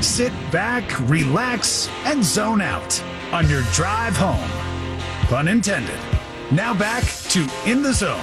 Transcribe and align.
Sit 0.00 0.32
back, 0.52 1.00
relax, 1.08 1.88
and 2.04 2.22
zone 2.22 2.60
out 2.60 3.02
on 3.32 3.50
your 3.50 3.62
drive 3.72 4.16
home. 4.16 4.48
Pun 5.28 5.48
intended. 5.48 5.98
Now 6.52 6.72
back 6.72 7.02
to 7.30 7.40
In 7.66 7.82
the 7.82 7.92
Zone. 7.92 8.22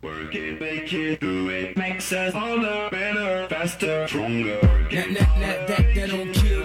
Work 0.00 0.34
it, 0.34 0.60
make 0.60 0.92
it, 0.92 1.20
do 1.20 1.48
it, 1.48 1.76
makes 1.76 2.12
us 2.12 2.34
all 2.34 2.60
better, 2.90 3.48
faster, 3.48 4.06
stronger. 4.06 4.60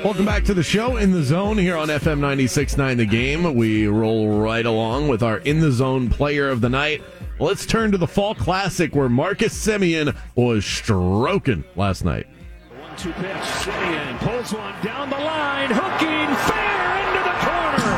Welcome 0.04 0.25
back 0.25 0.43
to 0.45 0.54
the 0.54 0.63
show 0.63 0.97
In 0.97 1.11
the 1.11 1.23
Zone 1.23 1.57
here 1.57 1.75
on 1.75 1.88
FM 1.88 2.20
96.9 2.20 2.97
The 2.97 3.05
Game. 3.05 3.55
We 3.55 3.88
roll 3.88 4.39
right 4.39 4.66
along 4.66 5.07
with 5.07 5.23
our 5.23 5.39
In 5.39 5.61
the 5.61 5.71
Zone 5.71 6.09
player 6.09 6.47
of 6.47 6.61
the 6.61 6.70
night. 6.70 7.02
Let's 7.39 7.65
turn 7.65 7.91
to 7.93 7.97
the 7.97 8.07
Fall 8.07 8.35
Classic 8.35 8.93
where 8.93 9.07
Marcus 9.07 9.53
Semien 9.55 10.13
was 10.35 10.65
stroking 10.65 11.63
last 11.77 12.03
night. 12.03 12.27
One 12.75 12.95
two 12.97 13.13
pitch. 13.13 13.47
Semien 13.63 14.20
pulls 14.20 14.53
one 14.53 14.75
down 14.84 15.09
the 15.09 15.16
line. 15.16 15.71
Hooking 15.71 16.30
fair 16.52 16.99
into 16.99 17.23
the 17.23 17.38
corner. 17.39 17.95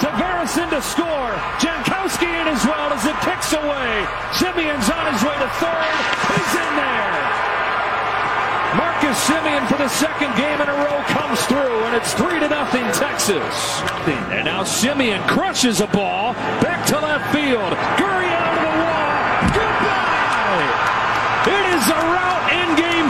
Taveras 0.00 0.56
in 0.56 0.70
to 0.72 0.80
score. 0.80 1.32
Jankowski 1.60 2.24
in 2.24 2.48
as 2.48 2.64
well 2.64 2.88
as 2.96 3.04
it 3.04 3.16
kicks 3.20 3.52
away. 3.52 4.08
Semien's 4.32 4.88
on 4.88 5.12
his 5.12 5.20
way 5.28 5.36
to 5.36 5.50
third. 5.60 5.92
He's 6.32 6.54
in 6.56 6.72
there. 6.80 7.20
Marcus 8.80 9.18
Semien 9.28 9.68
for 9.68 9.76
the 9.76 9.88
second 9.88 10.32
game 10.36 10.60
in 10.60 10.68
a 10.68 10.72
row 10.72 11.02
comes 11.12 11.44
through, 11.44 11.84
and 11.84 11.96
it's 11.96 12.14
three 12.14 12.38
to 12.40 12.48
nothing 12.48 12.84
Texas. 12.96 13.82
And 14.32 14.46
now 14.46 14.62
Semien 14.62 15.26
crushes 15.28 15.80
a 15.80 15.86
ball 15.88 16.32
back 16.64 16.86
to 16.86 16.96
left 16.96 17.34
field. 17.34 17.74
Gurriel 17.98 18.54
to 18.54 18.60
the 18.62 18.74
wall. 18.80 19.10
Goodbye. 19.50 20.70
It 21.46 21.74
is 21.74 21.88
a 21.88 21.94
route 21.94 22.52
in 22.52 22.76
game 22.76 23.08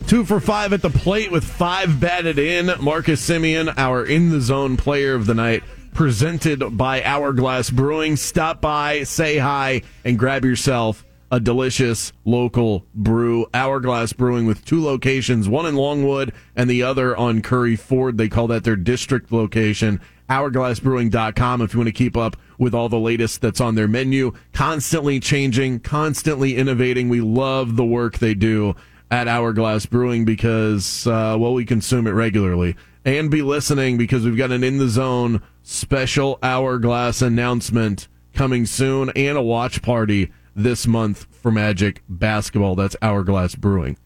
four. 0.00 0.08
Two 0.08 0.24
for 0.24 0.40
five 0.40 0.72
at 0.72 0.82
the 0.82 0.90
plate 0.90 1.30
with 1.30 1.44
five 1.44 2.00
batted 2.00 2.38
in. 2.38 2.72
Marcus 2.80 3.24
Semien, 3.24 3.72
our 3.76 4.04
in 4.04 4.30
the 4.30 4.40
zone 4.40 4.76
player 4.76 5.14
of 5.14 5.26
the 5.26 5.34
night, 5.34 5.62
presented 5.94 6.76
by 6.76 7.02
Hourglass 7.04 7.70
Brewing. 7.70 8.16
Stop 8.16 8.60
by, 8.60 9.04
say 9.04 9.38
hi, 9.38 9.82
and 10.04 10.18
grab 10.18 10.44
yourself 10.44 11.04
a 11.30 11.40
delicious 11.40 12.12
local 12.24 12.84
brew. 12.94 13.46
Hourglass 13.54 14.12
Brewing 14.12 14.46
with 14.46 14.64
two 14.64 14.82
locations, 14.82 15.48
one 15.48 15.66
in 15.66 15.74
Longwood 15.76 16.32
and 16.54 16.68
the 16.68 16.82
other 16.82 17.16
on 17.16 17.42
Curry 17.42 17.76
Ford. 17.76 18.18
They 18.18 18.28
call 18.28 18.48
that 18.48 18.64
their 18.64 18.76
district 18.76 19.32
location. 19.32 20.00
Hourglassbrewing.com 20.28 21.62
if 21.62 21.72
you 21.74 21.78
want 21.78 21.88
to 21.88 21.92
keep 21.92 22.16
up 22.16 22.36
with 22.58 22.74
all 22.74 22.88
the 22.88 22.98
latest 22.98 23.40
that's 23.40 23.60
on 23.60 23.74
their 23.74 23.88
menu. 23.88 24.32
Constantly 24.52 25.20
changing, 25.20 25.80
constantly 25.80 26.56
innovating. 26.56 27.08
We 27.08 27.20
love 27.20 27.76
the 27.76 27.84
work 27.84 28.18
they 28.18 28.34
do 28.34 28.74
at 29.10 29.28
Hourglass 29.28 29.86
Brewing 29.86 30.24
because, 30.24 31.06
uh, 31.06 31.36
well, 31.38 31.54
we 31.54 31.64
consume 31.64 32.06
it 32.06 32.12
regularly. 32.12 32.76
And 33.04 33.30
be 33.30 33.42
listening 33.42 33.98
because 33.98 34.24
we've 34.24 34.36
got 34.36 34.50
an 34.50 34.64
in 34.64 34.78
the 34.78 34.88
zone 34.88 35.42
special 35.62 36.38
Hourglass 36.42 37.22
announcement 37.22 38.08
coming 38.34 38.66
soon 38.66 39.10
and 39.10 39.38
a 39.38 39.42
watch 39.42 39.80
party 39.82 40.32
this 40.56 40.86
month 40.86 41.26
for 41.30 41.52
Magic 41.52 42.02
basketball. 42.08 42.74
That's 42.74 42.96
Hourglass 43.02 43.54
Brewing. 43.54 43.96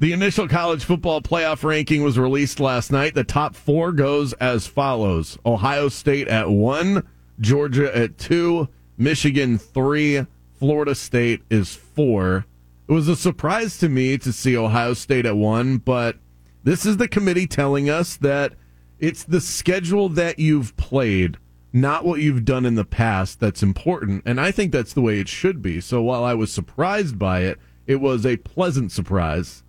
The 0.00 0.12
initial 0.12 0.46
college 0.46 0.84
football 0.84 1.20
playoff 1.20 1.64
ranking 1.64 2.04
was 2.04 2.18
released 2.18 2.60
last 2.60 2.92
night. 2.92 3.14
The 3.14 3.24
top 3.24 3.56
four 3.56 3.90
goes 3.90 4.32
as 4.34 4.66
follows 4.66 5.38
Ohio 5.44 5.88
State 5.88 6.28
at 6.28 6.48
one, 6.48 7.06
Georgia 7.40 7.96
at 7.96 8.18
two, 8.18 8.68
Michigan 8.96 9.58
three, 9.58 10.26
Florida 10.58 10.94
State 10.94 11.42
is 11.50 11.74
four. 11.74 12.46
It 12.88 12.92
was 12.92 13.08
a 13.08 13.16
surprise 13.16 13.78
to 13.78 13.88
me 13.88 14.18
to 14.18 14.32
see 14.32 14.56
Ohio 14.56 14.94
State 14.94 15.26
at 15.26 15.36
one, 15.36 15.78
but 15.78 16.16
this 16.64 16.84
is 16.84 16.96
the 16.96 17.08
committee 17.08 17.46
telling 17.46 17.88
us 17.88 18.16
that 18.16 18.54
it's 18.98 19.22
the 19.22 19.40
schedule 19.40 20.08
that 20.10 20.38
you've 20.38 20.76
played, 20.76 21.36
not 21.72 22.04
what 22.04 22.20
you've 22.20 22.44
done 22.44 22.66
in 22.66 22.74
the 22.74 22.84
past, 22.84 23.38
that's 23.38 23.62
important. 23.62 24.22
And 24.26 24.40
I 24.40 24.50
think 24.50 24.72
that's 24.72 24.92
the 24.92 25.00
way 25.02 25.20
it 25.20 25.28
should 25.28 25.62
be. 25.62 25.80
So 25.80 26.02
while 26.02 26.24
I 26.24 26.34
was 26.34 26.52
surprised 26.52 27.18
by 27.18 27.40
it, 27.40 27.58
it 27.86 28.00
was 28.00 28.26
a 28.26 28.36
pleasant 28.38 28.90
surprise. 28.90 29.62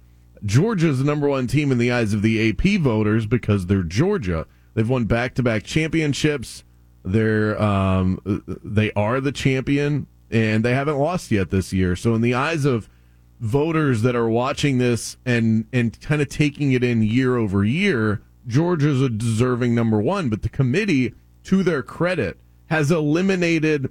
Georgia's 0.43 0.99
the 0.99 1.05
number 1.05 1.27
one 1.27 1.47
team 1.47 1.71
in 1.71 1.77
the 1.77 1.91
eyes 1.91 2.13
of 2.13 2.21
the 2.21 2.49
AP 2.49 2.81
voters 2.81 3.25
because 3.25 3.65
they're 3.65 3.83
Georgia. 3.83 4.47
They've 4.73 4.89
won 4.89 5.05
back 5.05 5.35
to 5.35 5.43
back 5.43 5.63
championships. 5.63 6.63
They're 7.03 7.61
um, 7.61 8.43
they 8.63 8.91
are 8.93 9.21
the 9.21 9.31
champion, 9.31 10.07
and 10.29 10.63
they 10.63 10.73
haven't 10.73 10.97
lost 10.97 11.31
yet 11.31 11.49
this 11.49 11.71
year. 11.73 11.95
So 11.95 12.13
in 12.13 12.21
the 12.21 12.33
eyes 12.33 12.65
of 12.65 12.89
voters 13.39 14.01
that 14.01 14.15
are 14.15 14.29
watching 14.29 14.77
this 14.77 15.17
and 15.25 15.65
and 15.71 15.99
kind 16.01 16.21
of 16.21 16.29
taking 16.29 16.73
it 16.73 16.83
in 16.83 17.01
year 17.01 17.37
over 17.37 17.63
year, 17.63 18.21
Georgia's 18.47 19.01
a 19.01 19.09
deserving 19.09 19.73
number 19.73 20.01
one. 20.01 20.29
But 20.29 20.41
the 20.41 20.49
committee, 20.49 21.13
to 21.45 21.63
their 21.63 21.83
credit, 21.83 22.37
has 22.67 22.91
eliminated 22.91 23.89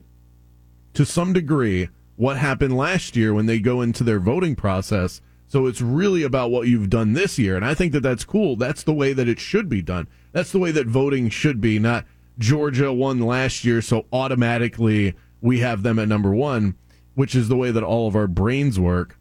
to 0.95 1.05
some 1.07 1.33
degree 1.33 1.89
what 2.17 2.37
happened 2.37 2.77
last 2.77 3.17
year 3.17 3.33
when 3.33 3.47
they 3.47 3.61
go 3.61 3.81
into 3.81 4.05
their 4.05 4.19
voting 4.19 4.57
process. 4.57 5.21
So 5.47 5.67
it's 5.67 5.81
really 5.81 6.23
about 6.25 6.51
what 6.51 6.69
you've 6.69 6.91
done 6.91 7.15
this 7.15 7.39
year. 7.39 7.57
And 7.57 7.65
I 7.65 7.73
think 7.73 7.93
that 7.93 8.03
that's 8.03 8.25
cool. 8.25 8.57
That's 8.57 8.83
the 8.83 8.93
way 8.93 9.13
that 9.15 9.29
it 9.29 9.41
should 9.41 9.69
be 9.69 9.81
done. 9.81 10.09
That's 10.33 10.53
the 10.53 10.59
way 10.59 10.73
that 10.73 10.87
voting 10.87 11.31
should 11.31 11.61
be, 11.61 11.79
not 11.79 12.05
Georgia 12.39 12.93
won 12.93 13.21
last 13.21 13.65
year, 13.65 13.83
so 13.83 14.07
automatically 14.13 15.15
we 15.41 15.61
have 15.61 15.83
them 15.83 15.99
at 15.99 16.09
number 16.09 16.33
one, 16.33 16.77
which 17.15 17.35
is 17.35 17.49
the 17.49 17.57
way 17.57 17.71
that 17.71 17.83
all 17.83 18.07
of 18.07 18.17
our 18.17 18.29
brains 18.29 18.79
work. 18.79 19.19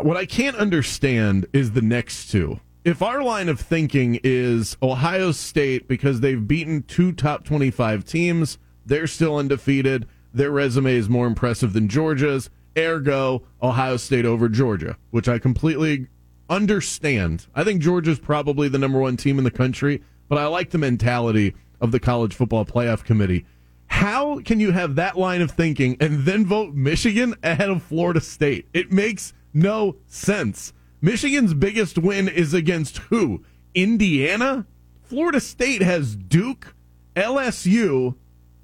What 0.00 0.16
I 0.16 0.26
can't 0.26 0.56
understand 0.56 1.46
is 1.52 1.72
the 1.72 1.82
next 1.82 2.30
two. 2.30 2.60
If 2.84 3.00
our 3.00 3.22
line 3.22 3.48
of 3.48 3.60
thinking 3.60 4.20
is 4.22 4.76
Ohio 4.82 5.32
State, 5.32 5.88
because 5.88 6.20
they've 6.20 6.46
beaten 6.46 6.82
two 6.82 7.12
top 7.12 7.44
25 7.44 8.04
teams, 8.04 8.58
they're 8.84 9.06
still 9.06 9.36
undefeated, 9.36 10.06
their 10.34 10.50
resume 10.50 10.94
is 10.94 11.08
more 11.08 11.26
impressive 11.26 11.72
than 11.72 11.88
Georgia's, 11.88 12.50
ergo, 12.76 13.46
Ohio 13.62 13.96
State 13.96 14.26
over 14.26 14.48
Georgia, 14.48 14.98
which 15.10 15.28
I 15.28 15.38
completely 15.38 16.08
understand. 16.50 17.46
I 17.54 17.64
think 17.64 17.80
Georgia's 17.80 18.18
probably 18.18 18.68
the 18.68 18.78
number 18.78 18.98
one 18.98 19.16
team 19.16 19.38
in 19.38 19.44
the 19.44 19.50
country, 19.50 20.02
but 20.28 20.36
I 20.36 20.46
like 20.46 20.70
the 20.70 20.78
mentality 20.78 21.54
of 21.80 21.92
the 21.92 22.00
college 22.00 22.34
football 22.34 22.64
playoff 22.64 23.04
committee. 23.04 23.44
How 23.86 24.40
can 24.40 24.60
you 24.60 24.72
have 24.72 24.96
that 24.96 25.16
line 25.16 25.40
of 25.40 25.50
thinking 25.50 25.96
and 26.00 26.24
then 26.24 26.46
vote 26.46 26.74
Michigan 26.74 27.34
ahead 27.42 27.70
of 27.70 27.82
Florida 27.82 28.20
State? 28.20 28.66
It 28.72 28.90
makes 28.90 29.32
no 29.52 29.96
sense. 30.06 30.72
Michigan's 31.00 31.54
biggest 31.54 31.98
win 31.98 32.28
is 32.28 32.54
against 32.54 32.98
who? 32.98 33.44
Indiana? 33.74 34.66
Florida 35.02 35.40
State 35.40 35.82
has 35.82 36.16
Duke, 36.16 36.74
LSU, 37.14 38.16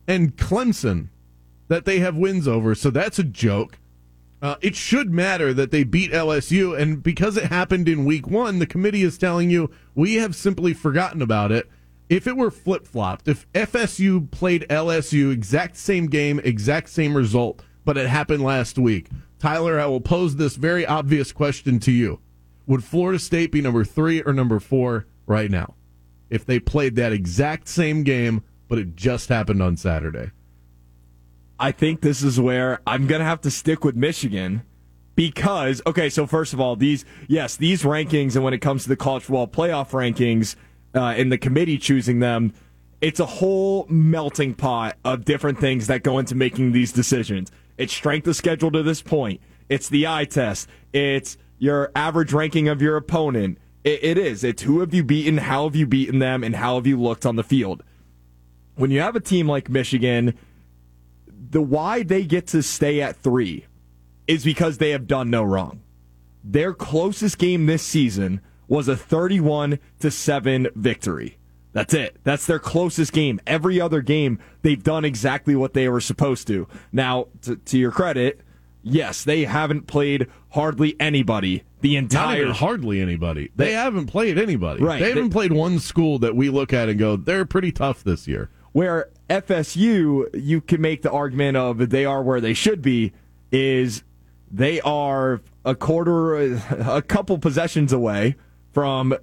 and 0.08 0.36
Clemson 0.36 1.08
that 1.68 1.84
they 1.84 2.00
have 2.00 2.16
wins 2.16 2.48
over, 2.48 2.74
so 2.74 2.90
that's 2.90 3.18
a 3.18 3.24
joke. 3.24 3.78
Uh, 4.42 4.56
it 4.62 4.74
should 4.74 5.10
matter 5.10 5.52
that 5.52 5.70
they 5.70 5.84
beat 5.84 6.10
LSU, 6.12 6.76
and 6.76 7.02
because 7.02 7.36
it 7.36 7.44
happened 7.44 7.88
in 7.88 8.04
week 8.04 8.26
one, 8.26 8.58
the 8.58 8.66
committee 8.66 9.02
is 9.02 9.18
telling 9.18 9.50
you 9.50 9.70
we 9.94 10.14
have 10.14 10.34
simply 10.34 10.72
forgotten 10.72 11.20
about 11.22 11.52
it. 11.52 11.68
If 12.10 12.26
it 12.26 12.36
were 12.36 12.50
flip 12.50 12.88
flopped, 12.88 13.28
if 13.28 13.50
FSU 13.52 14.28
played 14.32 14.66
LSU, 14.68 15.32
exact 15.32 15.76
same 15.76 16.08
game, 16.08 16.40
exact 16.42 16.88
same 16.88 17.16
result, 17.16 17.62
but 17.84 17.96
it 17.96 18.08
happened 18.08 18.42
last 18.42 18.78
week, 18.78 19.08
Tyler, 19.38 19.78
I 19.78 19.86
will 19.86 20.00
pose 20.00 20.34
this 20.34 20.56
very 20.56 20.84
obvious 20.84 21.30
question 21.30 21.78
to 21.78 21.92
you. 21.92 22.18
Would 22.66 22.82
Florida 22.82 23.20
State 23.20 23.52
be 23.52 23.60
number 23.60 23.84
three 23.84 24.22
or 24.22 24.32
number 24.32 24.58
four 24.58 25.06
right 25.26 25.52
now 25.52 25.76
if 26.30 26.44
they 26.44 26.58
played 26.58 26.96
that 26.96 27.12
exact 27.12 27.68
same 27.68 28.02
game, 28.02 28.42
but 28.66 28.78
it 28.80 28.96
just 28.96 29.28
happened 29.28 29.62
on 29.62 29.76
Saturday? 29.76 30.32
I 31.60 31.70
think 31.70 32.00
this 32.00 32.24
is 32.24 32.40
where 32.40 32.80
I'm 32.88 33.06
going 33.06 33.20
to 33.20 33.24
have 33.24 33.42
to 33.42 33.52
stick 33.52 33.84
with 33.84 33.94
Michigan 33.94 34.62
because, 35.14 35.80
okay, 35.86 36.08
so 36.10 36.26
first 36.26 36.54
of 36.54 36.60
all, 36.60 36.74
these, 36.74 37.04
yes, 37.28 37.54
these 37.54 37.84
rankings, 37.84 38.34
and 38.34 38.42
when 38.42 38.54
it 38.54 38.58
comes 38.58 38.82
to 38.82 38.88
the 38.88 38.96
college 38.96 39.22
football 39.22 39.46
playoff 39.46 39.90
rankings 39.90 40.56
uh, 40.94 41.14
and 41.16 41.30
the 41.30 41.38
committee 41.38 41.78
choosing 41.78 42.20
them, 42.20 42.52
it's 43.00 43.20
a 43.20 43.26
whole 43.26 43.86
melting 43.88 44.54
pot 44.54 44.96
of 45.04 45.24
different 45.24 45.58
things 45.58 45.86
that 45.86 46.02
go 46.02 46.18
into 46.18 46.34
making 46.34 46.72
these 46.72 46.92
decisions. 46.92 47.50
It's 47.78 47.92
strength 47.92 48.26
of 48.26 48.36
schedule 48.36 48.70
to 48.72 48.82
this 48.82 49.02
point, 49.02 49.40
it's 49.68 49.88
the 49.88 50.06
eye 50.06 50.24
test, 50.24 50.68
it's 50.92 51.36
your 51.58 51.90
average 51.94 52.32
ranking 52.32 52.68
of 52.68 52.82
your 52.82 52.96
opponent. 52.96 53.58
it, 53.84 54.02
it 54.02 54.18
is. 54.18 54.44
It's 54.44 54.62
who 54.62 54.80
have 54.80 54.92
you 54.92 55.04
beaten, 55.04 55.38
how 55.38 55.64
have 55.64 55.76
you 55.76 55.86
beaten 55.86 56.18
them, 56.18 56.42
and 56.42 56.56
how 56.56 56.76
have 56.76 56.86
you 56.86 57.00
looked 57.00 57.24
on 57.24 57.36
the 57.36 57.44
field. 57.44 57.82
When 58.74 58.90
you 58.90 59.00
have 59.00 59.16
a 59.16 59.20
team 59.20 59.48
like 59.48 59.68
Michigan, 59.68 60.34
the 61.26 61.60
why 61.60 62.02
they 62.02 62.24
get 62.24 62.46
to 62.48 62.62
stay 62.62 63.00
at 63.00 63.16
three 63.16 63.66
is 64.26 64.44
because 64.44 64.78
they 64.78 64.90
have 64.90 65.06
done 65.06 65.30
no 65.30 65.42
wrong. 65.42 65.82
Their 66.42 66.72
closest 66.72 67.38
game 67.38 67.66
this 67.66 67.82
season 67.82 68.40
was 68.70 68.88
a 68.88 68.96
31 68.96 69.78
to 69.98 70.10
7 70.10 70.68
victory. 70.74 71.36
That's 71.72 71.92
it. 71.92 72.16
That's 72.24 72.46
their 72.46 72.58
closest 72.58 73.12
game. 73.12 73.40
Every 73.46 73.80
other 73.80 74.00
game, 74.00 74.38
they've 74.62 74.82
done 74.82 75.04
exactly 75.04 75.54
what 75.54 75.74
they 75.74 75.88
were 75.88 76.00
supposed 76.00 76.46
to. 76.46 76.66
Now, 76.92 77.26
to, 77.42 77.56
to 77.56 77.78
your 77.78 77.90
credit, 77.92 78.40
yes, 78.82 79.22
they 79.24 79.44
haven't 79.44 79.86
played 79.86 80.26
hardly 80.50 80.96
anybody 80.98 81.64
the 81.80 81.96
entire 81.96 82.52
hardly 82.52 83.00
anybody. 83.00 83.50
They, 83.56 83.66
They- 83.66 83.72
haven't 83.72 84.06
played 84.06 84.36
anybody. 84.38 84.82
Right. 84.82 85.00
They 85.00 85.08
haven't 85.10 85.28
They- 85.30 85.32
played 85.34 85.52
one 85.52 85.78
school 85.78 86.18
that 86.20 86.34
we 86.36 86.48
look 86.50 86.72
at 86.72 86.88
and 86.88 86.98
go, 86.98 87.16
they're 87.16 87.44
pretty 87.46 87.72
tough 87.72 88.02
this 88.04 88.26
year. 88.28 88.50
where 88.72 89.08
FSU, 89.28 90.28
you 90.34 90.60
can 90.60 90.80
make 90.80 91.02
the 91.02 91.10
argument 91.10 91.56
of 91.56 91.90
they 91.90 92.04
are 92.04 92.22
where 92.22 92.40
they 92.40 92.54
should 92.54 92.82
be, 92.82 93.12
is 93.50 94.02
they 94.50 94.80
are 94.82 95.40
a 95.64 95.74
quarter, 95.74 96.34
a 96.36 97.02
couple 97.02 97.38
possessions 97.38 97.92
away 97.92 98.36
from 98.72 99.14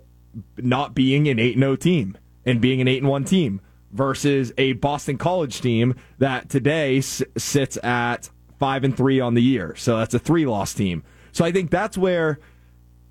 not 0.58 0.94
being 0.94 1.28
an 1.28 1.40
8 1.40 1.58
0 1.58 1.76
team 1.76 2.18
and 2.46 2.62
being 2.62 2.82
an 2.82 2.88
8 2.88 3.04
1 3.04 3.24
team 3.24 3.62
versus 3.92 4.52
a 4.58 4.74
Boston 4.74 5.18
College 5.18 5.62
team 5.62 5.96
that 6.20 6.50
today 6.50 6.98
s- 6.98 7.24
sits 7.38 7.78
at 7.84 8.30
5 8.60 8.84
and 8.84 8.96
3 8.98 9.20
on 9.20 9.34
the 9.34 9.42
year. 9.42 9.76
So 9.76 9.98
that's 9.98 10.14
a 10.14 10.20
three 10.20 10.46
loss 10.46 10.74
team. 10.74 11.04
So 11.32 11.46
I 11.46 11.52
think 11.52 11.70
that's 11.72 11.98
where 11.98 12.40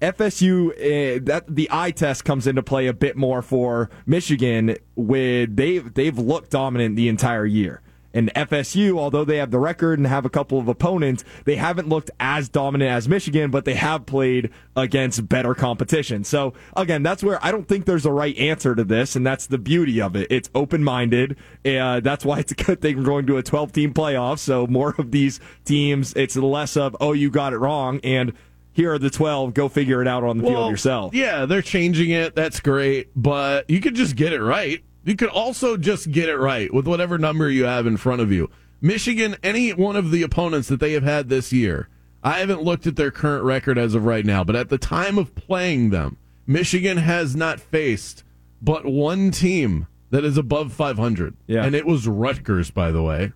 FSU 0.01 0.71
uh, 0.73 1.21
that 1.25 1.45
the 1.49 1.69
eye 1.71 1.91
test 1.91 2.25
comes 2.25 2.47
into 2.47 2.63
play 2.63 2.87
a 2.87 2.93
bit 2.93 3.17
more 3.17 3.41
for 3.41 3.89
Michigan. 4.05 4.77
With 4.95 5.57
they've 5.57 5.93
they've 5.95 6.19
looked 6.19 6.51
dominant 6.51 6.97
the 6.97 7.09
entire 7.09 7.47
year, 7.47 7.81
and 8.15 8.33
FSU, 8.35 8.99
although 8.99 9.25
they 9.25 9.37
have 9.37 9.51
the 9.51 9.59
record 9.59 9.99
and 9.99 10.07
have 10.07 10.25
a 10.25 10.31
couple 10.31 10.59
of 10.59 10.69
opponents, 10.69 11.25
they 11.45 11.57
haven't 11.57 11.89
looked 11.89 12.11
as 12.19 12.49
dominant 12.49 12.91
as 12.91 13.09
Michigan, 13.09 13.51
but 13.51 13.65
they 13.65 13.75
have 13.75 14.07
played 14.07 14.51
against 14.75 15.29
better 15.29 15.55
competition. 15.55 16.25
So 16.25 16.55
again, 16.77 17.03
that's 17.03 17.23
where 17.23 17.45
I 17.45 17.51
don't 17.53 17.69
think 17.69 17.85
there's 17.85 18.07
a 18.07 18.13
right 18.13 18.37
answer 18.39 18.75
to 18.75 18.85
this, 18.85 19.17
and 19.17 19.27
that's 19.27 19.47
the 19.47 19.59
beauty 19.59 20.01
of 20.01 20.17
it. 20.17 20.29
It's 20.31 20.51
open 20.55 20.83
minded. 20.83 21.37
Uh, 21.65 22.01
that's 22.01 22.25
why 22.25 22.39
it's 22.41 22.53
a 22.53 22.57
good 22.57 22.81
thing 22.81 22.97
we're 22.99 23.05
going 23.05 23.27
to 23.27 23.37
a 23.37 23.43
12 23.43 23.73
team 23.73 23.95
playoff. 23.95 24.39
So 24.39 24.67
more 24.67 24.95
of 24.99 25.11
these 25.11 25.41
teams, 25.65 26.13
it's 26.15 26.37
less 26.37 26.77
of 26.77 26.97
oh 27.01 27.13
you 27.13 27.31
got 27.31 27.53
it 27.53 27.59
wrong 27.59 28.01
and 28.03 28.33
here 28.73 28.93
are 28.93 28.99
the 28.99 29.11
12 29.11 29.55
go 29.55 29.69
figure 29.69 30.03
it 30.03 30.09
out 30.09 30.23
on 30.23 30.39
the 30.39 30.45
field 30.45 30.71
yourself 30.71 31.15
Yeah, 31.15 31.47
they're 31.47 31.63
changing 31.63 32.11
it. 32.11 32.35
That's 32.35 32.61
great. 32.61 33.11
But 33.17 33.69
you 33.71 33.81
could 33.81 33.95
just 33.95 34.17
get 34.17 34.33
it 34.33 34.43
right. 34.43 34.85
You 35.07 35.15
could 35.15 35.29
also 35.29 35.77
just 35.77 36.11
get 36.11 36.29
it 36.29 36.37
right 36.37 36.75
with 36.75 36.89
whatever 36.89 37.17
number 37.17 37.49
you 37.49 37.65
have 37.65 37.87
in 37.87 37.97
front 37.97 38.21
of 38.21 38.33
you. 38.33 38.51
Michigan, 38.81 39.37
any 39.41 39.71
one 39.71 39.95
of 39.95 40.11
the 40.11 40.23
opponents 40.23 40.67
that 40.67 40.81
they 40.81 40.95
have 40.95 41.05
had 41.05 41.29
this 41.29 41.53
year, 41.53 41.89
I 42.25 42.41
haven't 42.41 42.65
looked 42.65 42.89
at 42.89 42.97
their 42.97 43.13
current 43.13 43.45
record 43.45 43.79
as 43.79 43.95
of 43.95 44.05
right 44.05 44.27
now, 44.27 44.43
but 44.43 44.57
at 44.57 44.69
the 44.69 44.79
time 44.79 45.17
of 45.17 45.37
playing 45.37 45.91
them, 45.91 46.19
Michigan 46.45 46.97
has 46.97 47.37
not 47.37 47.61
faced 47.61 48.25
but 48.61 48.85
one 48.85 49.31
team 49.31 49.87
that 50.11 50.25
is 50.25 50.37
above 50.37 50.73
500. 50.73 51.37
Yeah. 51.47 51.65
And 51.65 51.77
it 51.77 51.87
was 51.87 52.09
Rutgers, 52.09 52.73
by 52.73 52.91
the 52.91 53.03
way. 53.03 53.33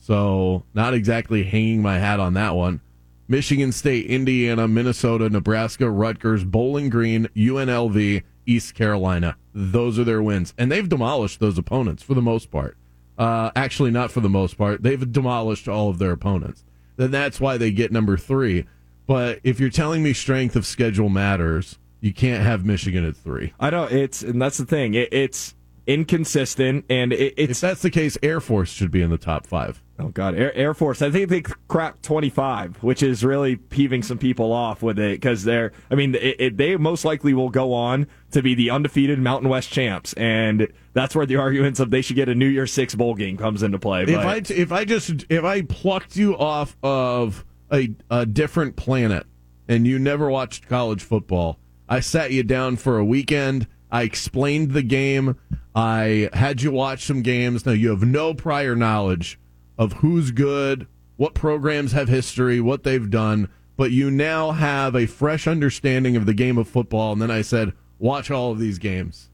So, 0.00 0.64
not 0.74 0.94
exactly 0.94 1.44
hanging 1.44 1.80
my 1.80 1.98
hat 1.98 2.18
on 2.18 2.34
that 2.34 2.56
one. 2.56 2.80
Michigan 3.28 3.70
State, 3.70 4.06
Indiana, 4.06 4.66
Minnesota, 4.66 5.30
Nebraska, 5.30 5.88
Rutgers, 5.88 6.42
Bowling 6.42 6.90
Green, 6.90 7.28
UNLV, 7.36 8.22
East 8.46 8.74
Carolina. 8.74 9.36
Those 9.52 9.98
are 9.98 10.04
their 10.04 10.22
wins. 10.22 10.54
And 10.58 10.70
they've 10.70 10.88
demolished 10.88 11.40
those 11.40 11.58
opponents 11.58 12.02
for 12.02 12.14
the 12.14 12.22
most 12.22 12.50
part. 12.50 12.76
Uh, 13.16 13.50
actually, 13.54 13.90
not 13.90 14.10
for 14.10 14.20
the 14.20 14.28
most 14.28 14.58
part. 14.58 14.82
They've 14.82 15.10
demolished 15.12 15.68
all 15.68 15.88
of 15.88 15.98
their 15.98 16.10
opponents. 16.12 16.64
Then 16.96 17.10
that's 17.10 17.40
why 17.40 17.56
they 17.58 17.70
get 17.70 17.92
number 17.92 18.16
three. 18.16 18.66
But 19.06 19.40
if 19.44 19.60
you're 19.60 19.70
telling 19.70 20.02
me 20.02 20.12
strength 20.12 20.56
of 20.56 20.66
schedule 20.66 21.08
matters, 21.08 21.78
you 22.00 22.12
can't 22.12 22.42
have 22.42 22.64
Michigan 22.64 23.04
at 23.04 23.16
three. 23.16 23.52
i 23.60 23.70
know 23.70 23.84
it's 23.84 24.22
and 24.22 24.40
that's 24.40 24.58
the 24.58 24.66
thing 24.66 24.94
it, 24.94 25.08
it's 25.12 25.54
inconsistent 25.86 26.84
and 26.90 27.12
it, 27.12 27.34
If 27.36 27.50
it's 27.50 27.60
that's 27.60 27.82
the 27.82 27.90
case, 27.90 28.18
Air 28.22 28.40
Force 28.40 28.70
should 28.70 28.90
be 28.90 29.02
in 29.02 29.10
the 29.10 29.18
top 29.18 29.46
five. 29.46 29.82
Oh 29.98 30.08
god 30.08 30.34
air, 30.34 30.54
air 30.56 30.74
force 30.74 31.00
i 31.02 31.10
think 31.10 31.28
they 31.28 31.40
cracked 31.68 32.02
25 32.02 32.82
which 32.82 33.02
is 33.02 33.24
really 33.24 33.56
peeving 33.56 34.02
some 34.02 34.18
people 34.18 34.52
off 34.52 34.82
with 34.82 34.98
it 34.98 35.12
because 35.20 35.44
they're 35.44 35.72
i 35.90 35.94
mean 35.94 36.14
it, 36.16 36.36
it, 36.40 36.56
they 36.56 36.76
most 36.76 37.04
likely 37.04 37.32
will 37.32 37.50
go 37.50 37.72
on 37.72 38.06
to 38.32 38.42
be 38.42 38.54
the 38.54 38.70
undefeated 38.70 39.18
mountain 39.18 39.48
west 39.48 39.70
champs 39.70 40.12
and 40.14 40.66
that's 40.92 41.14
where 41.14 41.26
the 41.26 41.36
arguments 41.36 41.78
of 41.80 41.90
they 41.90 42.02
should 42.02 42.16
get 42.16 42.28
a 42.28 42.34
new 42.34 42.48
year 42.48 42.66
six 42.66 42.94
bowl 42.94 43.14
game 43.14 43.36
comes 43.36 43.62
into 43.62 43.78
play 43.78 44.02
If 44.02 44.08
but- 44.08 44.26
I 44.26 44.40
t- 44.40 44.54
if 44.54 44.72
I 44.72 44.84
just 44.84 45.24
if 45.28 45.44
I 45.44 45.62
plucked 45.62 46.16
you 46.16 46.36
off 46.36 46.76
of 46.82 47.44
a 47.72 47.94
a 48.10 48.26
different 48.26 48.76
planet 48.76 49.26
and 49.68 49.86
you 49.86 49.98
never 49.98 50.28
watched 50.28 50.68
college 50.68 51.02
football, 51.02 51.58
I 51.88 52.00
sat 52.00 52.30
you 52.32 52.42
down 52.42 52.76
for 52.76 52.98
a 52.98 53.04
weekend. 53.04 53.66
I 53.90 54.02
explained 54.02 54.72
the 54.72 54.82
game. 54.82 55.38
I 55.74 56.28
had 56.34 56.60
you 56.62 56.70
watch 56.70 57.04
some 57.04 57.22
games. 57.22 57.64
Now 57.64 57.72
you 57.72 57.90
have 57.90 58.02
no 58.04 58.34
prior 58.34 58.76
knowledge 58.76 59.38
of 59.78 59.94
who's 59.94 60.30
good, 60.30 60.86
what 61.16 61.34
programs 61.34 61.92
have 61.92 62.08
history, 62.08 62.60
what 62.60 62.82
they've 62.82 63.10
done, 63.10 63.48
but 63.76 63.90
you 63.90 64.10
now 64.10 64.52
have 64.52 64.94
a 64.94 65.06
fresh 65.06 65.46
understanding 65.46 66.16
of 66.16 66.26
the 66.26 66.34
game 66.34 66.58
of 66.58 66.68
football. 66.68 67.12
And 67.12 67.20
then 67.20 67.30
I 67.30 67.42
said, 67.42 67.72
watch 67.98 68.30
all 68.30 68.52
of 68.52 68.58
these 68.58 68.78
games. 68.78 69.30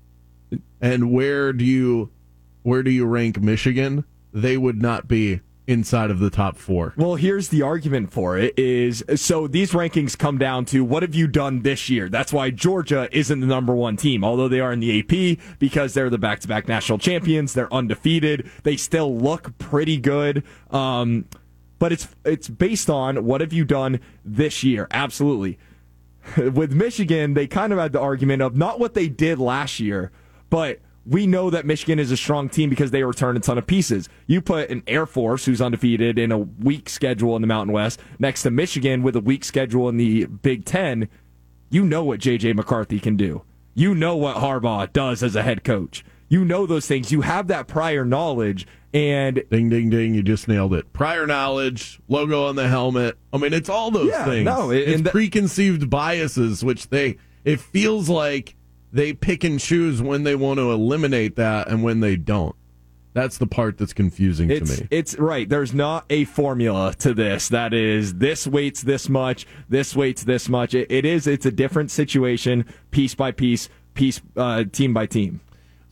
And 0.81 1.13
where 1.13 1.53
do 1.53 1.65
you 1.65 2.11
where 2.63 2.83
do 2.83 2.91
you 2.91 3.07
rank 3.07 3.41
Michigan? 3.41 4.05
They 4.33 4.57
would 4.57 4.81
not 4.81 5.09
be 5.09 5.41
inside 5.71 6.11
of 6.11 6.19
the 6.19 6.31
top 6.31 6.57
four. 6.57 6.93
Well, 6.97 7.15
here's 7.15 7.49
the 7.49 7.63
argument 7.63 8.13
for 8.13 8.37
it 8.37 8.59
is 8.59 9.05
so 9.17 9.47
these 9.47 9.73
rankings 9.73 10.19
come 10.19 10.39
down 10.39 10.65
to 10.67 10.85
what 10.85 11.03
have 11.03 11.15
you 11.15 11.27
done 11.27 11.63
this 11.63 11.89
year? 11.89 12.09
That's 12.09 12.33
why 12.33 12.51
Georgia 12.51 13.09
isn't 13.13 13.41
the 13.41 13.47
number 13.47 13.75
one 13.75 13.97
team, 13.97 14.25
although 14.25 14.49
they 14.49 14.61
are 14.61 14.73
in 14.73 14.81
the 14.81 15.01
AP 15.01 15.39
because 15.59 15.95
they're 15.95 16.11
the 16.11 16.19
back 16.19 16.41
to 16.41 16.49
back 16.49 16.69
national 16.69 16.99
champions. 16.99 17.55
They're 17.55 17.73
undefeated. 17.73 18.51
They 18.65 18.77
still 18.77 19.17
look 19.17 19.57
pretty 19.59 19.97
good. 19.97 20.45
Um, 20.71 21.27
but 21.79 21.93
it's 21.93 22.09
it's 22.25 22.49
based 22.49 22.91
on 22.91 23.25
what 23.25 23.41
have 23.41 23.53
you 23.53 23.65
done 23.65 24.01
this 24.25 24.63
year? 24.63 24.87
Absolutely. 24.91 25.59
With 26.37 26.73
Michigan, 26.73 27.35
they 27.35 27.47
kind 27.47 27.73
of 27.73 27.79
had 27.79 27.93
the 27.93 28.01
argument 28.01 28.43
of 28.43 28.57
not 28.57 28.79
what 28.79 28.95
they 28.95 29.09
did 29.09 29.39
last 29.39 29.81
year, 29.81 30.13
but 30.51 30.81
we 31.11 31.27
know 31.27 31.51
that 31.51 31.67
Michigan 31.67 31.99
is 31.99 32.11
a 32.13 32.17
strong 32.17 32.49
team 32.49 32.71
because 32.71 32.93
they 32.93 33.03
return 33.03 33.37
a 33.37 33.41
ton 33.41 33.59
of 33.59 33.67
pieces. 33.67 34.09
You 34.29 34.41
put 34.41 34.71
an 34.71 34.83
Air 34.87 35.05
Force 35.07 35.45
who's 35.45 35.61
undefeated 35.61 36.19
in 36.19 36.31
a 36.33 36.39
weak 36.39 36.89
schedule 36.89 37.35
in 37.37 37.43
the 37.43 37.49
Mountain 37.49 37.73
West 37.75 38.01
next 38.19 38.45
to 38.45 38.51
Michigan 38.51 39.03
with 39.03 39.17
a 39.17 39.21
weak 39.21 39.45
schedule 39.45 39.89
in 39.89 39.97
the 39.97 40.27
Big 40.27 40.65
Ten, 40.65 41.09
you 41.69 41.85
know 41.85 42.05
what 42.05 42.21
JJ 42.21 42.55
McCarthy 42.55 43.01
can 43.01 43.17
do. 43.17 43.43
You 43.75 43.95
know 43.95 44.17
what 44.17 44.37
Harbaugh 44.37 44.93
does 44.93 45.23
as 45.23 45.35
a 45.37 45.43
head 45.43 45.65
coach. 45.65 46.05
You 46.29 46.45
know 46.45 46.65
those 46.65 46.87
things. 46.87 47.11
You 47.11 47.23
have 47.23 47.49
that 47.49 47.67
prior 47.67 48.05
knowledge, 48.05 48.67
and 48.95 49.43
Ding 49.51 49.69
ding 49.69 49.91
ding, 49.91 50.15
you 50.15 50.23
just 50.23 50.47
nailed 50.47 50.75
it. 50.75 50.93
Prior 50.93 51.27
knowledge, 51.27 51.99
logo 52.09 52.47
on 52.47 52.55
the 52.57 52.69
helmet. 52.69 53.19
I 53.33 53.39
mean, 53.39 53.53
it's 53.53 53.69
all 53.69 53.91
those 53.91 54.09
Yeah, 54.11 54.25
things. 54.27 54.45
no, 54.45 54.71
it- 54.71 54.79
it's 54.89 54.97
and 54.99 55.07
that- 55.07 55.13
preconceived 55.13 55.91
biases 55.91 56.63
which 56.65 56.89
they 56.91 57.17
it 57.45 57.59
feels 57.59 58.09
like 58.09 58.55
they 58.93 59.13
pick 59.13 59.45
and 59.45 59.59
choose 59.61 60.03
when 60.03 60.25
they 60.25 60.35
want 60.35 60.59
to 60.59 60.71
eliminate 60.73 61.37
that 61.37 61.69
and 61.69 61.83
when 61.83 62.01
they 62.01 62.17
don't. 62.17 62.55
That's 63.13 63.39
the 63.39 63.47
part 63.47 63.77
that's 63.77 63.93
confusing 63.93 64.51
It's 64.51 64.77
to 64.77 64.83
me. 64.83 64.89
it's 64.91 65.19
right. 65.19 65.49
There's 65.49 65.75
not 65.75 66.05
a 66.11 66.25
formula 66.27 66.95
to 67.01 67.13
this. 67.13 67.49
That 67.49 67.75
is 67.75 68.15
this 68.15 68.47
weights 68.47 68.83
this 68.83 69.09
much, 69.09 69.47
this 69.69 69.97
weights 69.97 70.23
this 70.23 70.49
much. 70.49 70.75
It, 70.75 70.91
it 70.91 71.05
is. 71.05 71.27
It's 71.27 71.45
a 71.45 71.51
different 71.51 71.91
situation, 71.91 72.65
piece 72.93 73.17
by 73.17 73.33
piece, 73.33 73.69
piece 73.95 74.21
uh, 74.37 74.65
team 74.71 74.95
by 74.95 75.07
team. 75.07 75.41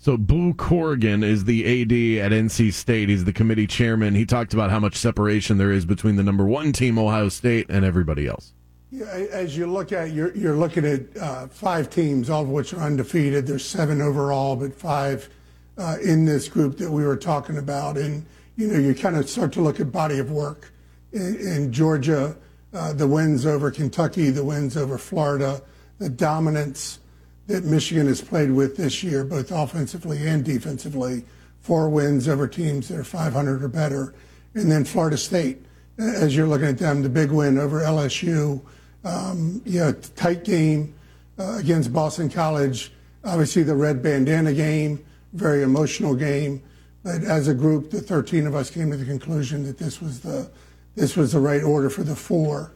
So 0.01 0.17
Boo 0.17 0.55
Corrigan 0.55 1.25
is 1.25 1.45
the 1.45 1.65
AD 1.65 2.25
at 2.25 2.31
NC 2.31 2.73
State. 2.73 3.09
He's 3.09 3.25
the 3.25 3.33
committee 3.33 3.67
chairman. 3.67 4.15
He 4.15 4.25
talked 4.25 4.55
about 4.55 4.71
how 4.71 4.79
much 4.79 4.95
separation 4.95 5.59
there 5.59 5.73
is 5.73 5.85
between 5.85 6.15
the 6.15 6.23
number 6.23 6.45
one 6.45 6.73
team, 6.73 7.01
Ohio 7.01 7.29
State, 7.31 7.67
and 7.69 7.85
everybody 7.85 8.29
else. 8.29 8.53
Yeah, 8.91 9.05
as 9.05 9.55
you 9.55 9.67
look 9.67 9.93
at, 9.93 10.13
you're, 10.13 10.35
you're 10.35 10.57
looking 10.57 10.87
at 10.87 11.15
uh, 11.19 11.47
five 11.49 11.91
teams, 11.91 12.31
all 12.31 12.43
of 12.43 12.49
which 12.49 12.73
are 12.73 12.81
undefeated. 12.81 13.47
There's 13.47 13.65
seven 13.65 14.01
overall, 14.01 14.57
but 14.57 14.75
five 14.75 15.29
uh, 15.77 15.97
in 16.03 16.25
this 16.25 16.49
group 16.49 16.79
that 16.79 16.91
we 16.91 17.05
were 17.05 17.17
talking 17.17 17.59
about. 17.59 17.99
And, 17.99 18.25
you 18.57 18.67
know, 18.67 18.79
you 18.79 18.95
kind 18.95 19.17
of 19.17 19.29
start 19.29 19.53
to 19.53 19.61
look 19.61 19.79
at 19.79 19.93
body 19.93 20.19
of 20.19 20.31
work. 20.31 20.73
In, 21.13 21.37
in 21.37 21.73
Georgia, 21.73 22.35
uh, 22.73 22.95
the 22.95 23.07
wins 23.07 23.45
over 23.45 23.71
Kentucky, 23.71 24.31
the 24.31 24.45
wins 24.45 24.75
over 24.75 24.97
Florida, 24.97 25.61
the 25.99 26.09
dominance 26.09 26.99
that 27.47 27.65
Michigan 27.65 28.07
has 28.07 28.23
played 28.23 28.51
with 28.51 28.79
this 28.79 29.03
year, 29.03 29.23
both 29.23 29.51
offensively 29.51 30.27
and 30.27 30.45
defensively, 30.45 31.25
four 31.61 31.91
wins 31.91 32.27
over 32.27 32.49
teams 32.49 32.89
that 32.89 32.99
are 32.99 33.05
500 33.05 33.63
or 33.63 33.69
better. 33.69 34.15
And 34.55 34.73
then 34.73 34.87
Florida 34.87 35.19
State, 35.19 35.63
as 35.99 36.35
you're 36.35 36.47
looking 36.47 36.69
at 36.69 36.79
them, 36.79 37.03
the 37.03 37.09
big 37.11 37.31
win 37.31 37.59
over 37.59 37.81
LSU, 37.81 38.63
um, 39.05 39.63
know, 39.67 39.93
tight 39.93 40.45
game 40.45 40.95
uh, 41.39 41.57
against 41.59 41.93
Boston 41.93 42.29
College. 42.29 42.93
Obviously, 43.25 43.63
the 43.63 43.75
red 43.75 44.03
bandana 44.03 44.53
game, 44.53 45.05
very 45.33 45.63
emotional 45.63 46.15
game. 46.15 46.63
But 47.03 47.25
as 47.25 47.49
a 47.49 47.55
group, 47.55 47.91
the 47.91 48.01
13 48.01 48.47
of 48.47 48.55
us 48.55 48.71
came 48.71 48.91
to 48.91 48.97
the 48.97 49.05
conclusion 49.05 49.65
that 49.65 49.79
this 49.79 50.01
was 50.01 50.21
the 50.21 50.51
this 50.95 51.17
was 51.17 51.33
the 51.33 51.39
right 51.39 51.63
order 51.63 51.89
for 51.91 52.03
the 52.03 52.17
four 52.17 52.73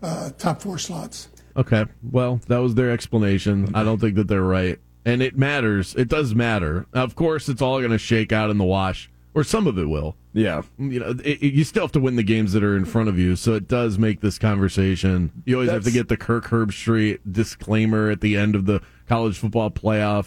uh, 0.00 0.30
top 0.38 0.62
four 0.62 0.78
slots. 0.78 1.28
Okay. 1.56 1.84
Well, 2.02 2.40
that 2.46 2.58
was 2.58 2.74
their 2.74 2.90
explanation. 2.90 3.74
I 3.74 3.82
don't 3.84 4.00
think 4.00 4.14
that 4.16 4.28
they're 4.28 4.42
right. 4.42 4.78
And 5.04 5.22
it 5.22 5.36
matters. 5.36 5.94
It 5.96 6.08
does 6.08 6.34
matter. 6.34 6.86
Of 6.92 7.14
course, 7.14 7.48
it's 7.48 7.60
all 7.60 7.78
going 7.80 7.90
to 7.90 7.98
shake 7.98 8.32
out 8.32 8.50
in 8.50 8.58
the 8.58 8.64
wash 8.64 9.10
or 9.34 9.44
some 9.44 9.66
of 9.66 9.76
it 9.78 9.88
will. 9.88 10.16
Yeah. 10.32 10.62
You 10.78 11.00
know, 11.00 11.10
it, 11.24 11.42
it- 11.42 11.54
you 11.54 11.64
still 11.64 11.82
have 11.82 11.92
to 11.92 12.00
win 12.00 12.16
the 12.16 12.22
games 12.22 12.52
that 12.52 12.62
are 12.64 12.76
in 12.76 12.84
front 12.84 13.08
of 13.08 13.18
you, 13.18 13.36
so 13.36 13.54
it 13.54 13.68
does 13.68 13.98
make 13.98 14.20
this 14.20 14.38
conversation. 14.38 15.30
You 15.44 15.56
always 15.56 15.70
have 15.70 15.84
to 15.84 15.90
get 15.90 16.08
the 16.08 16.16
Kirk 16.16 16.46
Herbstreit 16.46 17.18
disclaimer 17.30 18.10
at 18.10 18.20
the 18.20 18.36
end 18.36 18.54
of 18.54 18.66
the 18.66 18.80
college 19.08 19.38
football 19.38 19.70
playoff 19.70 20.26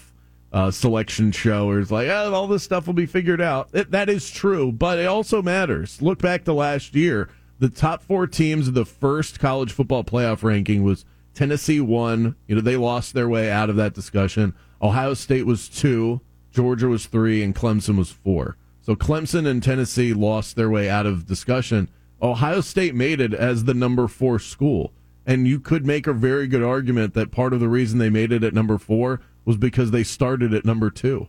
uh, 0.54 0.72
selection 0.72 1.32
show, 1.32 1.68
where 1.68 1.80
it's 1.80 1.92
like, 1.92 2.08
oh, 2.08 2.34
all 2.34 2.48
this 2.48 2.64
stuff 2.64 2.88
will 2.88 2.94
be 2.94 3.06
figured 3.06 3.42
out. 3.42 3.70
It, 3.74 3.92
that 3.92 4.10
is 4.10 4.30
true, 4.32 4.72
but 4.72 4.98
it 5.00 5.06
also 5.06 5.42
matters. 5.42 6.02
Look 6.02 6.20
back 6.20 6.46
to 6.46 6.54
last 6.54 6.96
year. 6.96 7.30
The 7.60 7.70
top 7.70 8.04
four 8.04 8.28
teams 8.28 8.68
of 8.68 8.74
the 8.76 8.86
first 8.86 9.40
college 9.40 9.72
football 9.72 10.04
playoff 10.04 10.44
ranking 10.44 10.84
was 10.84 11.06
Tennessee 11.34 11.82
one. 11.82 12.36
You 12.48 12.56
know, 12.56 12.62
they 12.62 12.78
lost 12.78 13.14
their 13.14 13.28
way 13.28 13.52
out 13.52 13.70
of 13.70 13.76
that 13.78 13.94
discussion. 13.94 14.54
Ohio 14.82 15.16
State 15.16 15.46
was 15.46 15.68
two, 15.68 16.22
Georgia 16.52 16.88
was 16.88 17.08
three, 17.08 17.44
and 17.44 17.56
Clemson 17.56 17.98
was 17.98 18.12
four. 18.12 18.58
So 18.88 18.96
Clemson 18.96 19.46
and 19.46 19.62
Tennessee 19.62 20.14
lost 20.14 20.56
their 20.56 20.70
way 20.70 20.90
out 20.90 21.06
of 21.06 21.26
discussion. 21.26 21.90
Ohio 22.22 22.62
State 22.62 22.96
made 22.96 23.20
it 23.20 23.34
as 23.34 23.66
the 23.66 23.74
number 23.74 24.08
four 24.08 24.40
school. 24.40 24.94
And 25.26 25.46
you 25.46 25.60
could 25.60 25.86
make 25.86 26.08
a 26.08 26.14
very 26.14 26.48
good 26.48 26.64
argument 26.64 27.14
that 27.14 27.30
part 27.30 27.52
of 27.52 27.60
the 27.60 27.68
reason 27.68 28.00
they 28.00 28.10
made 28.10 28.32
it 28.32 28.46
at 28.46 28.54
number 28.54 28.78
four 28.78 29.20
was 29.44 29.58
because 29.58 29.92
they 29.92 30.06
started 30.06 30.54
at 30.54 30.64
number 30.64 30.90
two. 30.90 31.28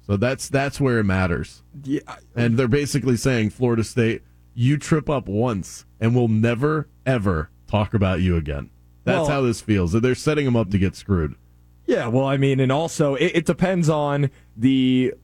So 0.00 0.16
that's 0.16 0.48
that's 0.48 0.80
where 0.80 0.98
it 0.98 1.04
matters. 1.04 1.62
Yeah. 1.84 2.00
And 2.34 2.56
they're 2.56 2.68
basically 2.68 3.18
saying, 3.18 3.50
Florida 3.50 3.84
State, 3.84 4.22
you 4.54 4.78
trip 4.78 5.10
up 5.10 5.28
once 5.28 5.84
and 6.00 6.14
we'll 6.16 6.28
never, 6.28 6.88
ever 7.04 7.50
talk 7.66 7.92
about 7.92 8.22
you 8.22 8.36
again. 8.36 8.70
That's 9.04 9.16
Well- 9.16 9.28
how 9.28 9.40
this 9.42 9.60
feels. 9.60 9.92
They're 9.92 10.14
setting 10.14 10.46
them 10.46 10.56
up 10.56 10.70
to 10.70 10.78
get 10.78 10.96
screwed. 10.96 11.34
Yeah, 11.84 12.06
well, 12.06 12.24
I 12.26 12.36
mean, 12.36 12.60
and 12.60 12.72
also 12.72 13.16
it, 13.16 13.32
it 13.34 13.44
depends 13.44 13.88
on 13.90 14.30
the, 14.56 15.12
the 15.12 15.14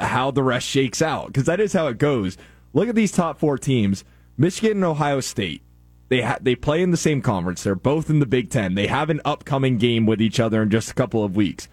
how 0.00 0.30
the 0.30 0.42
rest 0.42 0.66
shakes 0.66 1.02
out 1.02 1.28
because 1.28 1.44
that 1.44 1.60
is 1.60 1.72
how 1.72 1.86
it 1.88 1.98
goes. 1.98 2.36
Look 2.72 2.88
at 2.88 2.94
these 2.94 3.12
top 3.12 3.38
four 3.38 3.58
teams: 3.58 4.04
Michigan 4.36 4.78
and 4.78 4.84
Ohio 4.84 5.20
State. 5.20 5.62
They 6.08 6.20
ha- 6.20 6.38
they 6.40 6.54
play 6.54 6.82
in 6.82 6.90
the 6.90 6.96
same 6.96 7.22
conference. 7.22 7.62
They're 7.62 7.74
both 7.74 8.10
in 8.10 8.20
the 8.20 8.26
Big 8.26 8.50
Ten. 8.50 8.74
They 8.74 8.86
have 8.86 9.10
an 9.10 9.20
upcoming 9.24 9.78
game 9.78 10.06
with 10.06 10.20
each 10.20 10.38
other 10.38 10.62
in 10.62 10.70
just 10.70 10.90
a 10.90 10.94
couple 10.94 11.24
of 11.24 11.36
weeks. 11.36 11.68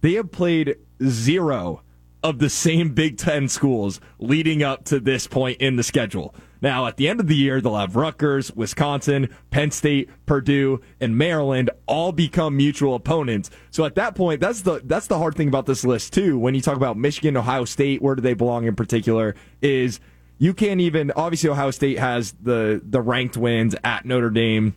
They 0.00 0.14
have 0.14 0.30
played 0.30 0.76
zero 1.04 1.82
of 2.22 2.38
the 2.38 2.50
same 2.50 2.94
Big 2.94 3.16
Ten 3.16 3.48
schools 3.48 4.00
leading 4.18 4.62
up 4.62 4.84
to 4.84 5.00
this 5.00 5.26
point 5.26 5.60
in 5.60 5.76
the 5.76 5.82
schedule. 5.82 6.34
Now, 6.62 6.86
at 6.86 6.96
the 6.96 7.08
end 7.08 7.20
of 7.20 7.26
the 7.26 7.36
year, 7.36 7.60
they'll 7.60 7.76
have 7.76 7.96
Rutgers, 7.96 8.54
Wisconsin, 8.54 9.34
Penn 9.50 9.70
State, 9.70 10.10
Purdue, 10.26 10.80
and 11.00 11.16
Maryland 11.16 11.70
all 11.86 12.12
become 12.12 12.56
mutual 12.56 12.94
opponents. 12.94 13.50
So 13.70 13.84
at 13.84 13.94
that 13.94 14.14
point, 14.14 14.40
that's 14.40 14.62
the 14.62 14.80
that's 14.84 15.06
the 15.06 15.18
hard 15.18 15.34
thing 15.34 15.48
about 15.48 15.66
this 15.66 15.84
list 15.84 16.12
too. 16.12 16.38
When 16.38 16.54
you 16.54 16.60
talk 16.60 16.76
about 16.76 16.96
Michigan, 16.96 17.36
Ohio 17.36 17.64
State, 17.64 18.02
where 18.02 18.14
do 18.14 18.22
they 18.22 18.34
belong 18.34 18.66
in 18.66 18.74
particular? 18.74 19.34
Is 19.62 20.00
you 20.38 20.54
can't 20.54 20.80
even 20.80 21.10
obviously 21.12 21.50
Ohio 21.50 21.70
State 21.70 21.98
has 21.98 22.32
the 22.42 22.82
the 22.84 23.00
ranked 23.00 23.36
wins 23.36 23.74
at 23.84 24.04
Notre 24.04 24.30
Dame 24.30 24.74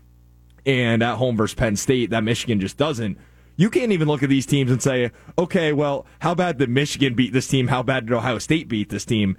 and 0.66 1.04
at 1.04 1.16
home 1.16 1.36
versus 1.36 1.56
Penn 1.56 1.76
State 1.76 2.12
that 2.12 2.24
Michigan 2.24 2.60
just 2.60 2.78
doesn't. 2.78 3.18
You 3.56 3.70
can't 3.70 3.92
even 3.92 4.08
look 4.08 4.24
at 4.24 4.30
these 4.30 4.48
teams 4.48 4.72
and 4.72 4.82
say, 4.82 5.12
okay, 5.38 5.74
well, 5.74 6.08
how 6.20 6.34
bad 6.34 6.58
did 6.58 6.70
Michigan 6.70 7.14
beat 7.14 7.34
this 7.34 7.48
team? 7.48 7.68
How 7.68 7.84
bad 7.84 8.08
did 8.08 8.14
Ohio 8.14 8.40
State 8.40 8.68
beat 8.68 8.90
this 8.90 9.06
team? 9.06 9.38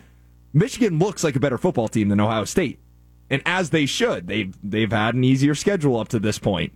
Michigan 0.55 1.01
looks 1.01 1.25
like 1.25 1.35
a 1.35 1.41
better 1.41 1.59
football 1.59 1.89
team 1.89 2.09
than 2.09 2.21
Ohio 2.21 2.45
State, 2.45 2.79
and 3.29 3.43
as 3.45 3.71
they 3.71 3.85
should. 3.85 4.29
They've 4.29 4.57
they've 4.63 4.91
had 4.91 5.17
an 5.17 5.25
easier 5.25 5.55
schedule 5.55 5.99
up 5.99 6.09
to 6.09 6.21
this 6.21 6.39
point. 6.39 6.73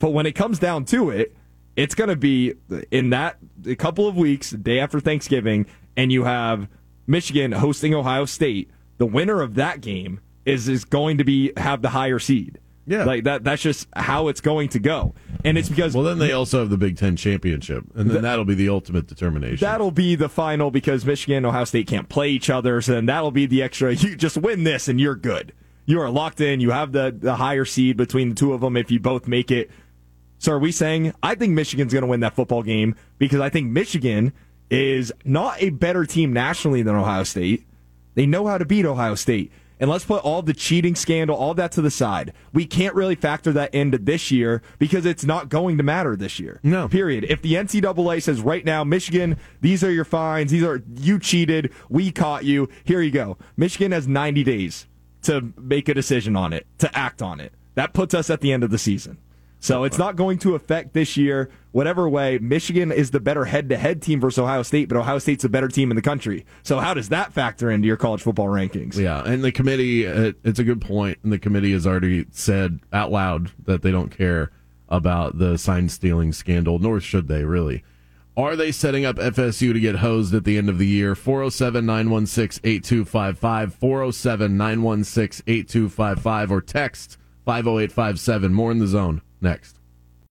But 0.00 0.10
when 0.10 0.26
it 0.26 0.32
comes 0.32 0.58
down 0.58 0.84
to 0.86 1.08
it, 1.08 1.34
it's 1.76 1.94
going 1.94 2.10
to 2.10 2.16
be 2.16 2.54
in 2.90 3.10
that 3.10 3.38
a 3.64 3.76
couple 3.76 4.08
of 4.08 4.16
weeks, 4.16 4.50
day 4.50 4.80
after 4.80 4.98
Thanksgiving, 4.98 5.66
and 5.96 6.12
you 6.12 6.24
have 6.24 6.68
Michigan 7.06 7.52
hosting 7.52 7.94
Ohio 7.94 8.24
State. 8.24 8.70
The 8.98 9.06
winner 9.06 9.40
of 9.40 9.54
that 9.54 9.80
game 9.80 10.20
is 10.44 10.68
is 10.68 10.84
going 10.84 11.18
to 11.18 11.24
be 11.24 11.52
have 11.56 11.80
the 11.80 11.90
higher 11.90 12.18
seed. 12.18 12.58
Yeah. 12.86 13.04
like 13.04 13.24
that. 13.24 13.44
That's 13.44 13.62
just 13.62 13.88
how 13.94 14.28
it's 14.28 14.40
going 14.40 14.68
to 14.70 14.78
go, 14.78 15.14
and 15.44 15.56
it's 15.56 15.68
because 15.68 15.94
Well, 15.94 16.04
then 16.04 16.18
they 16.18 16.32
also 16.32 16.60
have 16.60 16.70
the 16.70 16.76
Big 16.76 16.96
Ten 16.96 17.16
championship, 17.16 17.84
and 17.94 18.10
then 18.10 18.22
that'll 18.22 18.44
be 18.44 18.54
the 18.54 18.68
ultimate 18.68 19.06
determination. 19.06 19.64
That'll 19.64 19.90
be 19.90 20.14
the 20.16 20.28
final 20.28 20.70
because 20.70 21.04
Michigan 21.04 21.38
and 21.38 21.46
Ohio 21.46 21.64
State 21.64 21.86
can't 21.86 22.08
play 22.08 22.30
each 22.30 22.50
other. 22.50 22.80
So 22.80 22.92
then 22.92 23.06
that'll 23.06 23.30
be 23.30 23.46
the 23.46 23.62
extra. 23.62 23.94
You 23.94 24.16
just 24.16 24.36
win 24.36 24.64
this 24.64 24.86
and 24.88 25.00
you're 25.00 25.16
good. 25.16 25.52
You 25.86 26.00
are 26.00 26.10
locked 26.10 26.40
in. 26.40 26.60
You 26.60 26.70
have 26.70 26.92
the, 26.92 27.14
the 27.16 27.36
higher 27.36 27.64
seed 27.64 27.96
between 27.96 28.30
the 28.30 28.34
two 28.34 28.52
of 28.52 28.60
them 28.60 28.76
if 28.76 28.90
you 28.90 29.00
both 29.00 29.26
make 29.28 29.50
it. 29.50 29.70
So 30.38 30.52
are 30.52 30.58
we 30.58 30.72
saying 30.72 31.14
I 31.22 31.34
think 31.34 31.52
Michigan's 31.52 31.92
going 31.92 32.02
to 32.02 32.06
win 32.08 32.20
that 32.20 32.34
football 32.34 32.62
game 32.62 32.94
because 33.18 33.40
I 33.40 33.48
think 33.48 33.70
Michigan 33.70 34.32
is 34.70 35.12
not 35.24 35.62
a 35.62 35.70
better 35.70 36.04
team 36.04 36.32
nationally 36.32 36.82
than 36.82 36.94
Ohio 36.94 37.22
State. 37.24 37.66
They 38.14 38.26
know 38.26 38.46
how 38.46 38.58
to 38.58 38.64
beat 38.64 38.84
Ohio 38.84 39.14
State. 39.14 39.52
And 39.80 39.90
let's 39.90 40.04
put 40.04 40.22
all 40.22 40.40
the 40.40 40.54
cheating 40.54 40.94
scandal, 40.94 41.36
all 41.36 41.54
that 41.54 41.72
to 41.72 41.82
the 41.82 41.90
side. 41.90 42.32
We 42.52 42.64
can't 42.64 42.94
really 42.94 43.16
factor 43.16 43.52
that 43.52 43.74
into 43.74 43.98
this 43.98 44.30
year 44.30 44.62
because 44.78 45.04
it's 45.04 45.24
not 45.24 45.48
going 45.48 45.76
to 45.78 45.82
matter 45.82 46.14
this 46.14 46.38
year. 46.38 46.60
No. 46.62 46.88
Period. 46.88 47.24
If 47.28 47.42
the 47.42 47.54
NCAA 47.54 48.22
says 48.22 48.40
right 48.40 48.64
now, 48.64 48.84
Michigan, 48.84 49.36
these 49.60 49.82
are 49.82 49.90
your 49.90 50.04
fines, 50.04 50.52
these 50.52 50.62
are 50.62 50.82
you 50.94 51.18
cheated, 51.18 51.72
we 51.88 52.12
caught 52.12 52.44
you, 52.44 52.68
here 52.84 53.00
you 53.00 53.10
go. 53.10 53.36
Michigan 53.56 53.92
has 53.92 54.06
90 54.06 54.44
days 54.44 54.86
to 55.22 55.52
make 55.58 55.88
a 55.88 55.94
decision 55.94 56.36
on 56.36 56.52
it, 56.52 56.66
to 56.78 56.96
act 56.96 57.20
on 57.20 57.40
it. 57.40 57.52
That 57.74 57.92
puts 57.92 58.14
us 58.14 58.30
at 58.30 58.40
the 58.40 58.52
end 58.52 58.62
of 58.62 58.70
the 58.70 58.78
season. 58.78 59.18
So 59.58 59.84
it's 59.84 59.98
not 59.98 60.14
going 60.14 60.38
to 60.40 60.54
affect 60.54 60.92
this 60.92 61.16
year. 61.16 61.50
Whatever 61.74 62.08
way, 62.08 62.38
Michigan 62.38 62.92
is 62.92 63.10
the 63.10 63.18
better 63.18 63.46
head 63.46 63.68
to 63.70 63.76
head 63.76 64.00
team 64.00 64.20
versus 64.20 64.38
Ohio 64.38 64.62
State, 64.62 64.88
but 64.88 64.96
Ohio 64.96 65.18
State's 65.18 65.42
a 65.42 65.48
better 65.48 65.66
team 65.66 65.90
in 65.90 65.96
the 65.96 66.02
country. 66.02 66.46
So 66.62 66.78
how 66.78 66.94
does 66.94 67.08
that 67.08 67.32
factor 67.32 67.68
into 67.68 67.88
your 67.88 67.96
college 67.96 68.22
football 68.22 68.46
rankings? 68.46 68.96
Yeah, 68.96 69.24
and 69.24 69.42
the 69.42 69.50
committee, 69.50 70.06
uh, 70.06 70.34
it's 70.44 70.60
a 70.60 70.62
good 70.62 70.80
point, 70.80 71.18
and 71.24 71.32
the 71.32 71.38
committee 71.40 71.72
has 71.72 71.84
already 71.84 72.26
said 72.30 72.78
out 72.92 73.10
loud 73.10 73.50
that 73.64 73.82
they 73.82 73.90
don't 73.90 74.16
care 74.16 74.52
about 74.88 75.38
the 75.40 75.58
sign 75.58 75.88
stealing 75.88 76.32
scandal, 76.32 76.78
nor 76.78 77.00
should 77.00 77.26
they 77.26 77.44
really. 77.44 77.82
Are 78.36 78.54
they 78.54 78.70
setting 78.70 79.04
up 79.04 79.16
FSU 79.16 79.72
to 79.72 79.80
get 79.80 79.96
hosed 79.96 80.32
at 80.32 80.44
the 80.44 80.56
end 80.56 80.68
of 80.68 80.78
the 80.78 80.86
year? 80.86 81.16
407 81.16 81.84
916 81.84 82.60
8255, 82.62 83.74
407 83.74 84.56
916 84.56 85.42
8255, 85.44 86.52
or 86.52 86.60
text 86.60 87.18
50857. 87.44 88.54
More 88.54 88.70
in 88.70 88.78
the 88.78 88.86
zone 88.86 89.22
next. 89.40 89.80